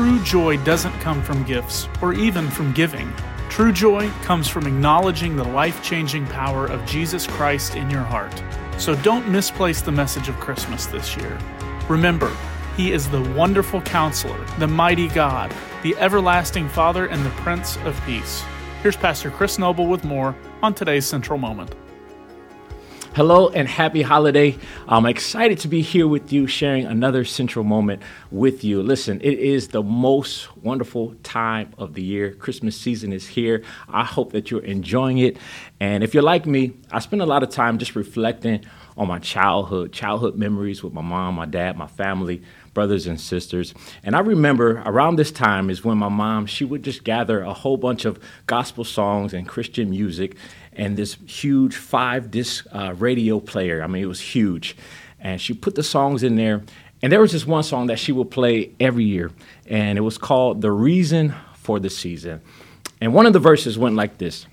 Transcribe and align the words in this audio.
true 0.00 0.18
joy 0.20 0.56
doesn't 0.64 0.98
come 1.00 1.22
from 1.22 1.44
gifts 1.44 1.86
or 2.00 2.14
even 2.14 2.48
from 2.48 2.72
giving. 2.72 3.12
True 3.50 3.70
joy 3.70 4.08
comes 4.22 4.48
from 4.48 4.66
acknowledging 4.66 5.36
the 5.36 5.44
life 5.44 5.82
changing 5.82 6.26
power 6.28 6.64
of 6.64 6.86
Jesus 6.86 7.26
Christ 7.26 7.76
in 7.76 7.90
your 7.90 8.00
heart. 8.00 8.32
So 8.78 8.94
don't 9.02 9.28
misplace 9.28 9.82
the 9.82 9.92
message 9.92 10.30
of 10.30 10.40
Christmas 10.40 10.86
this 10.86 11.18
year. 11.18 11.38
Remember, 11.86 12.34
He 12.78 12.92
is 12.92 13.10
the 13.10 13.20
wonderful 13.34 13.82
counselor, 13.82 14.42
the 14.58 14.66
mighty 14.66 15.08
God, 15.08 15.52
the 15.82 15.94
everlasting 15.98 16.70
Father, 16.70 17.04
and 17.04 17.22
the 17.22 17.42
Prince 17.42 17.76
of 17.84 18.00
Peace. 18.06 18.42
Here's 18.82 18.96
Pastor 18.96 19.30
Chris 19.30 19.58
Noble 19.58 19.86
with 19.86 20.02
more 20.02 20.34
on 20.62 20.72
today's 20.72 21.04
Central 21.04 21.38
Moment. 21.38 21.74
Hello 23.12 23.48
and 23.48 23.66
happy 23.66 24.02
holiday. 24.02 24.56
I'm 24.86 25.04
excited 25.04 25.58
to 25.60 25.68
be 25.68 25.82
here 25.82 26.06
with 26.06 26.32
you, 26.32 26.46
sharing 26.46 26.86
another 26.86 27.24
central 27.24 27.64
moment 27.64 28.02
with 28.30 28.62
you. 28.62 28.84
Listen, 28.84 29.20
it 29.20 29.36
is 29.36 29.66
the 29.66 29.82
most 29.82 30.56
wonderful 30.58 31.16
time 31.24 31.74
of 31.76 31.94
the 31.94 32.02
year. 32.02 32.32
Christmas 32.32 32.76
season 32.76 33.12
is 33.12 33.26
here. 33.26 33.64
I 33.88 34.04
hope 34.04 34.30
that 34.30 34.52
you're 34.52 34.62
enjoying 34.62 35.18
it. 35.18 35.38
And 35.80 36.04
if 36.04 36.14
you're 36.14 36.22
like 36.22 36.46
me, 36.46 36.74
I 36.92 37.00
spend 37.00 37.20
a 37.20 37.26
lot 37.26 37.42
of 37.42 37.50
time 37.50 37.78
just 37.78 37.96
reflecting 37.96 38.64
on 38.96 39.08
my 39.08 39.18
childhood, 39.18 39.92
childhood 39.92 40.36
memories 40.36 40.84
with 40.84 40.92
my 40.92 41.02
mom, 41.02 41.34
my 41.34 41.46
dad, 41.46 41.76
my 41.76 41.88
family, 41.88 42.42
brothers 42.74 43.08
and 43.08 43.20
sisters. 43.20 43.74
And 44.04 44.14
I 44.14 44.20
remember 44.20 44.82
around 44.86 45.16
this 45.16 45.32
time 45.32 45.68
is 45.68 45.84
when 45.84 45.98
my 45.98 46.08
mom, 46.08 46.46
she 46.46 46.64
would 46.64 46.84
just 46.84 47.02
gather 47.02 47.40
a 47.40 47.52
whole 47.52 47.76
bunch 47.76 48.04
of 48.04 48.20
gospel 48.46 48.84
songs 48.84 49.34
and 49.34 49.48
Christian 49.48 49.90
music 49.90 50.36
and 50.72 50.96
this 50.96 51.16
huge 51.26 51.76
five 51.76 52.30
disc 52.30 52.66
uh, 52.72 52.94
radio 52.96 53.40
player. 53.40 53.82
I 53.82 53.86
mean, 53.86 54.02
it 54.02 54.06
was 54.06 54.20
huge. 54.20 54.76
And 55.18 55.40
she 55.40 55.52
put 55.52 55.74
the 55.74 55.82
songs 55.82 56.22
in 56.22 56.36
there. 56.36 56.62
And 57.02 57.12
there 57.12 57.20
was 57.20 57.32
this 57.32 57.46
one 57.46 57.62
song 57.62 57.86
that 57.86 57.98
she 57.98 58.12
would 58.12 58.30
play 58.30 58.72
every 58.78 59.04
year, 59.04 59.30
and 59.66 59.96
it 59.96 60.02
was 60.02 60.18
called 60.18 60.60
The 60.60 60.70
Reason 60.70 61.34
for 61.54 61.80
the 61.80 61.88
Season. 61.88 62.42
And 63.00 63.14
one 63.14 63.24
of 63.24 63.32
the 63.32 63.38
verses 63.38 63.78
went 63.78 63.96
like 63.96 64.18
this 64.18 64.46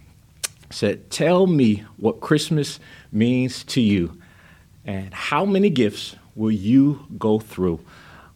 it 0.70 0.74
said, 0.74 1.10
Tell 1.10 1.46
me 1.46 1.84
what 1.98 2.22
Christmas 2.22 2.80
means 3.12 3.64
to 3.66 3.82
you, 3.82 4.18
and 4.86 5.14
how 5.14 5.44
many 5.44 5.70
gifts 5.70 6.16
will 6.36 6.52
you 6.52 7.06
go 7.18 7.40
through? 7.40 7.82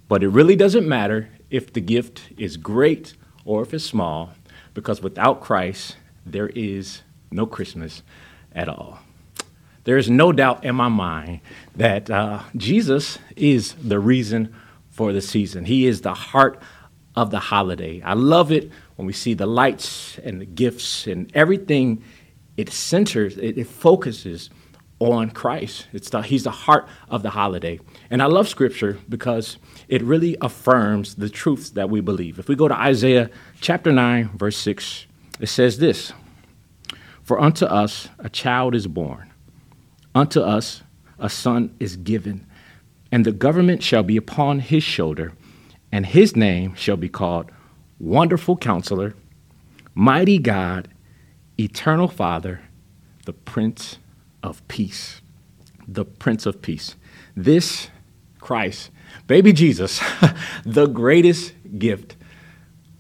But 0.10 0.24
it 0.24 0.30
really 0.30 0.58
doesn't 0.58 0.88
matter 0.88 1.30
if 1.50 1.72
the 1.72 1.82
gift 1.82 2.22
is 2.38 2.58
great 2.58 3.14
or 3.46 3.62
if 3.62 3.74
it's 3.74 3.86
small, 3.86 4.32
because 4.74 5.02
without 5.02 5.40
Christ, 5.40 5.96
there 6.26 6.50
is 6.50 7.02
no 7.32 7.46
Christmas 7.46 8.04
at 8.54 8.68
all. 8.68 9.00
There 9.84 9.98
is 9.98 10.10
no 10.10 10.32
doubt 10.32 10.64
in 10.64 10.76
my 10.76 10.90
mind 10.90 11.42
that 11.76 12.10
uh, 12.10 12.44
Jesus 12.56 13.18
is 13.36 13.74
the 13.74 14.00
reason 14.00 14.54
for 14.90 15.12
the 15.12 15.22
season. 15.22 15.66
He 15.66 15.88
is 15.88 16.02
the 16.02 16.14
heart 16.14 16.62
of 17.16 17.32
the 17.32 17.40
holiday. 17.40 18.02
I 18.02 18.14
love 18.14 18.52
it 18.52 18.72
when 18.96 19.08
we 19.08 19.14
see 19.14 19.34
the 19.34 19.48
lights 19.48 20.20
and 20.24 20.40
the 20.40 20.46
gifts 20.46 21.08
and 21.08 21.32
everything. 21.36 22.04
It 22.58 22.72
centers, 22.72 23.38
it, 23.38 23.58
it 23.58 23.68
focuses 23.68 24.50
on 25.00 25.32
Christ. 25.32 25.88
It's 25.94 26.12
the, 26.12 26.22
he's 26.22 26.44
the 26.44 26.52
heart 26.52 26.88
of 27.10 27.24
the 27.24 27.32
holiday. 27.32 27.80
And 28.12 28.22
I 28.22 28.28
love 28.28 28.48
Scripture 28.48 29.00
because 29.10 29.58
it 29.88 30.04
really 30.04 30.38
affirms 30.42 31.16
the 31.16 31.30
truths 31.30 31.72
that 31.72 31.90
we 31.90 32.02
believe. 32.02 32.38
If 32.38 32.48
we 32.48 32.56
go 32.56 32.68
to 32.68 32.76
Isaiah 32.76 33.32
chapter 33.60 33.92
9, 33.92 34.38
verse 34.38 34.58
6, 34.58 35.08
it 35.40 35.48
says 35.48 35.80
this 35.80 36.14
for 37.32 37.40
unto 37.40 37.64
us 37.64 38.10
a 38.20 38.30
child 38.30 38.76
is 38.76 38.88
born, 38.88 39.32
unto 40.14 40.42
us 40.42 40.84
a 41.18 41.30
son 41.30 41.74
is 41.80 41.96
given, 41.96 42.46
and 43.10 43.26
the 43.26 43.32
government 43.32 43.82
shall 43.82 44.04
be 44.04 44.18
upon 44.18 44.60
his 44.60 44.84
shoulder, 44.84 45.32
and 45.94 46.08
his 46.08 46.36
name 46.36 46.76
shall 46.76 46.98
be 46.98 47.08
called 47.08 47.50
Wonderful 48.00 48.58
Counselor, 48.58 49.16
Mighty 49.96 50.40
God, 50.40 50.90
Eternal 51.58 52.10
Father, 52.10 52.64
the 53.26 53.32
Prince 53.32 53.98
of 54.44 54.68
Peace. 54.68 55.22
The 55.88 56.04
Prince 56.04 56.46
of 56.46 56.62
Peace. 56.62 56.98
This 57.34 57.88
Christ, 58.42 58.92
baby 59.28 59.54
Jesus, 59.54 60.02
the 60.66 60.88
greatest 60.88 61.54
gift 61.80 62.18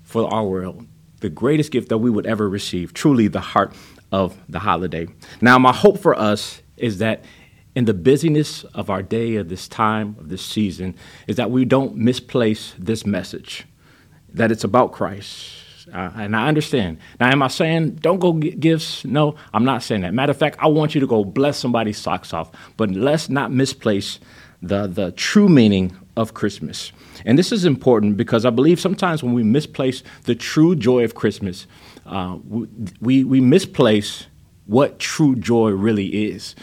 for 0.03 0.34
our 0.34 0.46
world, 0.46 0.88
the 1.19 1.30
greatest 1.30 1.69
gift 1.69 1.90
that 1.90 1.98
we 1.98 2.09
would 2.09 2.25
ever 2.25 2.48
receive, 2.48 2.94
truly 2.94 3.28
the 3.28 3.42
heart 3.42 3.75
of 4.12 4.38
the 4.50 4.60
holiday. 4.60 5.08
Now, 5.40 5.58
my 5.58 5.74
hope 5.74 6.00
for 6.00 6.18
us 6.18 6.62
is 6.78 6.98
that 6.98 7.24
in 7.76 7.86
the 7.86 7.94
busyness 7.94 8.64
of 8.66 8.90
our 8.90 9.02
day, 9.02 9.36
of 9.36 9.50
this 9.50 9.68
time, 9.68 10.16
of 10.20 10.30
this 10.30 10.46
season, 10.46 10.96
is 11.28 11.38
that 11.38 11.52
we 11.52 11.64
don't 11.64 11.96
misplace 11.96 12.74
this 12.78 13.06
message, 13.06 13.66
that 14.34 14.52
it's 14.52 14.64
about 14.64 14.92
Christ. 14.92 15.58
Uh, 15.92 16.12
and 16.16 16.36
I 16.36 16.48
understand. 16.48 17.00
Now, 17.20 17.32
am 17.32 17.42
I 17.42 17.48
saying 17.48 17.96
don't 17.96 18.20
go 18.20 18.34
get 18.34 18.60
gifts? 18.60 19.04
No, 19.04 19.36
I'm 19.54 19.66
not 19.66 19.84
saying 19.84 20.02
that. 20.02 20.14
Matter 20.14 20.32
of 20.32 20.38
fact, 20.38 20.58
I 20.60 20.68
want 20.68 20.94
you 20.94 21.02
to 21.02 21.08
go 21.08 21.26
bless 21.26 21.58
somebody's 21.58 21.98
socks 21.98 22.34
off, 22.34 22.52
but 22.78 22.92
let's 22.92 23.30
not 23.30 23.52
misplace 23.52 24.20
the, 24.62 24.88
the 24.88 25.12
true 25.12 25.50
meaning 25.50 25.96
of 26.18 26.34
Christmas. 26.34 26.92
And 27.26 27.38
this 27.38 27.52
is 27.52 27.66
important 27.66 28.18
because 28.18 28.46
I 28.46 28.50
believe 28.50 28.80
sometimes 28.80 29.24
when 29.24 29.34
we 29.34 29.44
misplace 29.44 30.04
the 30.24 30.36
true 30.36 30.76
joy 30.76 31.04
of 31.04 31.16
Christmas, 31.16 31.68
uh, 32.06 32.38
we, 33.00 33.24
we 33.24 33.40
misplace 33.42 34.28
what 34.66 35.00
true 35.00 35.36
joy 35.36 35.72
really 35.72 36.32
is. 36.32 36.56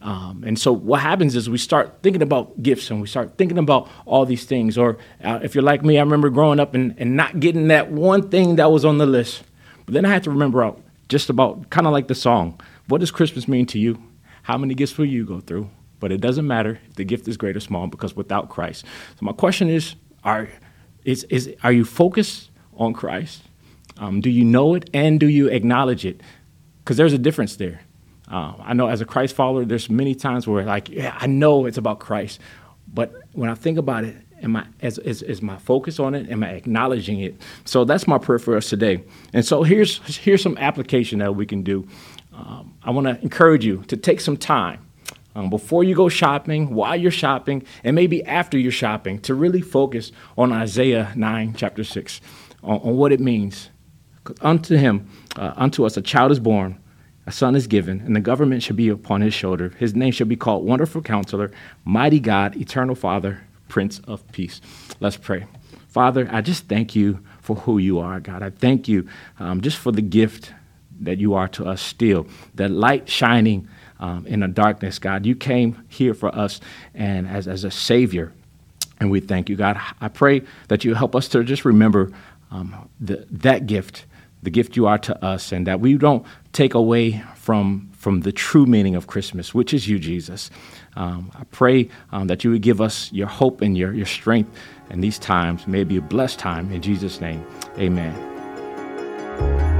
Um, 0.00 0.42
and 0.44 0.58
so 0.58 0.72
what 0.72 1.00
happens 1.00 1.36
is 1.36 1.48
we 1.48 1.58
start 1.58 2.02
thinking 2.02 2.22
about 2.22 2.60
gifts 2.60 2.90
and 2.90 3.00
we 3.00 3.06
start 3.06 3.38
thinking 3.38 3.58
about 3.58 3.88
all 4.04 4.26
these 4.26 4.44
things. 4.44 4.76
Or 4.76 4.98
uh, 5.22 5.38
if 5.42 5.54
you're 5.54 5.62
like 5.62 5.84
me, 5.84 5.98
I 5.98 6.02
remember 6.02 6.28
growing 6.28 6.58
up 6.58 6.74
and, 6.74 6.94
and 6.98 7.16
not 7.16 7.38
getting 7.38 7.68
that 7.68 7.90
one 7.90 8.28
thing 8.28 8.56
that 8.56 8.72
was 8.72 8.84
on 8.84 8.98
the 8.98 9.06
list. 9.06 9.44
But 9.86 9.94
then 9.94 10.04
I 10.04 10.08
had 10.08 10.24
to 10.24 10.30
remember 10.30 10.64
out 10.64 10.80
just 11.08 11.30
about 11.30 11.70
kind 11.70 11.86
of 11.86 11.92
like 11.92 12.08
the 12.08 12.14
song. 12.14 12.60
What 12.88 12.98
does 12.98 13.10
Christmas 13.10 13.46
mean 13.46 13.66
to 13.66 13.78
you? 13.78 14.02
How 14.42 14.58
many 14.58 14.74
gifts 14.74 14.98
will 14.98 15.06
you 15.06 15.24
go 15.24 15.40
through? 15.40 15.70
But 16.02 16.10
it 16.10 16.20
doesn't 16.20 16.48
matter 16.48 16.80
if 16.88 16.96
the 16.96 17.04
gift 17.04 17.28
is 17.28 17.36
great 17.36 17.56
or 17.56 17.60
small 17.60 17.86
because 17.86 18.16
without 18.16 18.48
Christ. 18.50 18.84
So 18.84 19.18
my 19.20 19.30
question 19.30 19.70
is, 19.70 19.94
are, 20.24 20.48
is, 21.04 21.22
is, 21.30 21.54
are 21.62 21.70
you 21.70 21.84
focused 21.84 22.50
on 22.76 22.92
Christ? 22.92 23.44
Um, 23.98 24.20
do 24.20 24.28
you 24.28 24.44
know 24.44 24.74
it 24.74 24.90
and 24.92 25.20
do 25.20 25.28
you 25.28 25.46
acknowledge 25.46 26.04
it? 26.04 26.20
Because 26.80 26.96
there's 26.96 27.12
a 27.12 27.18
difference 27.18 27.54
there. 27.54 27.82
Uh, 28.28 28.54
I 28.58 28.72
know 28.72 28.88
as 28.88 29.00
a 29.00 29.04
Christ 29.04 29.36
follower, 29.36 29.64
there's 29.64 29.88
many 29.88 30.16
times 30.16 30.44
where 30.44 30.64
like, 30.64 30.88
yeah, 30.88 31.16
I 31.16 31.28
know 31.28 31.66
it's 31.66 31.78
about 31.78 32.00
Christ, 32.00 32.40
but 32.92 33.14
when 33.30 33.48
I 33.48 33.54
think 33.54 33.78
about 33.78 34.02
it, 34.02 34.16
am 34.42 34.56
I 34.56 34.66
is, 34.80 34.98
is, 34.98 35.22
is 35.22 35.40
my 35.40 35.56
focus 35.58 36.00
on 36.00 36.16
it? 36.16 36.28
Am 36.30 36.42
I 36.42 36.48
acknowledging 36.48 37.20
it? 37.20 37.40
So 37.64 37.84
that's 37.84 38.08
my 38.08 38.18
prayer 38.18 38.40
for 38.40 38.56
us 38.56 38.68
today. 38.68 39.04
And 39.32 39.44
so 39.44 39.62
here's 39.62 39.98
here's 40.16 40.42
some 40.42 40.58
application 40.58 41.20
that 41.20 41.36
we 41.36 41.46
can 41.46 41.62
do. 41.62 41.86
Um, 42.32 42.74
I 42.82 42.90
want 42.90 43.06
to 43.06 43.22
encourage 43.22 43.64
you 43.64 43.84
to 43.86 43.96
take 43.96 44.20
some 44.20 44.36
time 44.36 44.80
um, 45.34 45.50
before 45.50 45.84
you 45.84 45.94
go 45.94 46.08
shopping, 46.08 46.74
while 46.74 46.96
you're 46.96 47.10
shopping, 47.10 47.64
and 47.84 47.94
maybe 47.94 48.24
after 48.24 48.58
you're 48.58 48.72
shopping, 48.72 49.20
to 49.20 49.34
really 49.34 49.60
focus 49.60 50.12
on 50.36 50.52
Isaiah 50.52 51.12
9, 51.16 51.54
chapter 51.56 51.84
6, 51.84 52.20
on, 52.62 52.78
on 52.80 52.96
what 52.96 53.12
it 53.12 53.20
means 53.20 53.70
Unto 54.40 54.76
him, 54.76 55.08
uh, 55.36 55.52
unto 55.56 55.84
us 55.84 55.96
a 55.96 56.02
child 56.02 56.30
is 56.30 56.38
born, 56.38 56.78
a 57.26 57.32
son 57.32 57.56
is 57.56 57.66
given, 57.66 58.00
and 58.00 58.14
the 58.14 58.20
government 58.20 58.62
shall 58.62 58.76
be 58.76 58.88
upon 58.88 59.20
his 59.20 59.34
shoulder. 59.34 59.70
His 59.78 59.94
name 59.94 60.12
shall 60.12 60.26
be 60.26 60.36
called 60.36 60.64
Wonderful 60.64 61.02
Counselor, 61.02 61.50
Mighty 61.84 62.20
God, 62.20 62.56
Eternal 62.56 62.94
Father, 62.94 63.42
Prince 63.68 64.00
of 64.06 64.30
Peace. 64.32 64.60
Let's 65.00 65.16
pray. 65.16 65.46
Father, 65.88 66.28
I 66.32 66.40
just 66.40 66.68
thank 66.68 66.94
you 66.94 67.20
for 67.40 67.56
who 67.56 67.78
you 67.78 67.98
are, 67.98 68.20
God. 68.20 68.42
I 68.42 68.50
thank 68.50 68.86
you 68.86 69.08
um, 69.40 69.60
just 69.60 69.76
for 69.76 69.90
the 69.90 70.02
gift 70.02 70.52
that 71.00 71.18
you 71.18 71.34
are 71.34 71.48
to 71.48 71.66
us 71.66 71.82
still, 71.82 72.26
that 72.54 72.70
light 72.70 73.08
shining 73.08 73.68
um, 74.02 74.26
in 74.26 74.40
the 74.40 74.48
darkness, 74.48 74.98
God. 74.98 75.24
You 75.24 75.34
came 75.34 75.82
here 75.88 76.12
for 76.12 76.34
us 76.34 76.60
and 76.94 77.26
as, 77.26 77.48
as 77.48 77.64
a 77.64 77.70
Savior. 77.70 78.32
And 79.00 79.10
we 79.10 79.20
thank 79.20 79.48
you, 79.48 79.56
God. 79.56 79.80
I 80.00 80.08
pray 80.08 80.42
that 80.68 80.84
you 80.84 80.94
help 80.94 81.16
us 81.16 81.28
to 81.28 81.42
just 81.42 81.64
remember 81.64 82.10
um, 82.50 82.90
the, 83.00 83.26
that 83.30 83.66
gift 83.66 84.04
the 84.42 84.50
gift 84.50 84.76
you 84.76 84.86
are 84.86 84.98
to 84.98 85.24
us, 85.24 85.52
and 85.52 85.66
that 85.66 85.80
we 85.80 85.94
don't 85.94 86.26
take 86.52 86.74
away 86.74 87.22
from, 87.36 87.88
from 87.92 88.22
the 88.22 88.32
true 88.32 88.66
meaning 88.66 88.96
of 88.96 89.06
Christmas, 89.06 89.54
which 89.54 89.72
is 89.72 89.88
you, 89.88 89.98
Jesus. 89.98 90.50
Um, 90.96 91.30
I 91.34 91.44
pray 91.44 91.88
um, 92.10 92.26
that 92.26 92.42
you 92.42 92.50
would 92.50 92.62
give 92.62 92.80
us 92.80 93.10
your 93.12 93.28
hope 93.28 93.60
and 93.60 93.78
your, 93.78 93.94
your 93.94 94.06
strength 94.06 94.50
in 94.90 95.00
these 95.00 95.18
times. 95.18 95.66
May 95.68 95.82
it 95.82 95.88
be 95.88 95.96
a 95.96 96.02
blessed 96.02 96.40
time. 96.40 96.72
In 96.72 96.82
Jesus' 96.82 97.20
name, 97.20 97.46
amen. 97.78 99.71